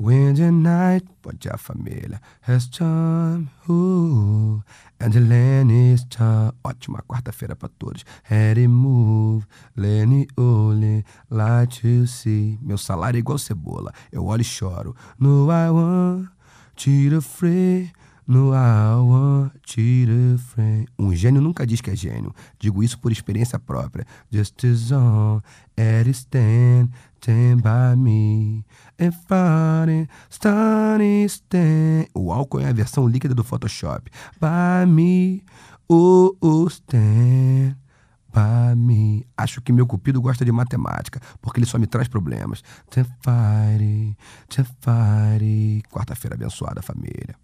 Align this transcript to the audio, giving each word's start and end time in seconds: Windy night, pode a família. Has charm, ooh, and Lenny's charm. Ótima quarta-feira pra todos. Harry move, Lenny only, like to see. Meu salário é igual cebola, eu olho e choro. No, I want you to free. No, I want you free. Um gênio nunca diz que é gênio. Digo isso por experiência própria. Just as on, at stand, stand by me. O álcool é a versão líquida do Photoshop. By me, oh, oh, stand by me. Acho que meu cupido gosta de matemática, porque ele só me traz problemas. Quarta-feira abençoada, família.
Windy 0.00 0.50
night, 0.50 1.06
pode 1.20 1.46
a 1.50 1.58
família. 1.58 2.18
Has 2.40 2.70
charm, 2.70 3.50
ooh, 3.68 4.62
and 4.98 5.12
Lenny's 5.28 6.06
charm. 6.08 6.54
Ótima 6.64 7.02
quarta-feira 7.06 7.54
pra 7.54 7.68
todos. 7.68 8.02
Harry 8.22 8.66
move, 8.66 9.46
Lenny 9.76 10.26
only, 10.38 11.04
like 11.28 11.82
to 11.82 12.06
see. 12.06 12.58
Meu 12.62 12.78
salário 12.78 13.18
é 13.18 13.20
igual 13.20 13.36
cebola, 13.36 13.92
eu 14.10 14.24
olho 14.24 14.40
e 14.40 14.44
choro. 14.44 14.96
No, 15.18 15.50
I 15.50 15.68
want 15.68 16.30
you 16.86 17.10
to 17.10 17.20
free. 17.20 17.92
No, 18.26 18.54
I 18.54 18.94
want 18.94 19.76
you 19.76 20.38
free. 20.38 20.86
Um 20.98 21.14
gênio 21.14 21.42
nunca 21.42 21.66
diz 21.66 21.82
que 21.82 21.90
é 21.90 21.96
gênio. 21.96 22.32
Digo 22.58 22.82
isso 22.82 22.98
por 22.98 23.12
experiência 23.12 23.58
própria. 23.58 24.06
Just 24.30 24.64
as 24.64 24.92
on, 24.92 25.42
at 25.76 26.08
stand, 26.08 26.88
stand 27.20 27.56
by 27.56 28.00
me. 28.00 28.64
O 32.14 32.30
álcool 32.30 32.60
é 32.60 32.68
a 32.68 32.72
versão 32.72 33.08
líquida 33.08 33.34
do 33.34 33.42
Photoshop. 33.42 34.10
By 34.38 34.86
me, 34.86 35.42
oh, 35.88 36.36
oh, 36.40 36.66
stand 36.66 37.76
by 38.32 38.76
me. 38.76 39.26
Acho 39.36 39.60
que 39.62 39.72
meu 39.72 39.86
cupido 39.86 40.20
gosta 40.20 40.44
de 40.44 40.52
matemática, 40.52 41.20
porque 41.40 41.58
ele 41.58 41.66
só 41.66 41.78
me 41.78 41.86
traz 41.86 42.08
problemas. 42.08 42.62
Quarta-feira 45.90 46.36
abençoada, 46.36 46.82
família. 46.82 47.34